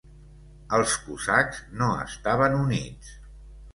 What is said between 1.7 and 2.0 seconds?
no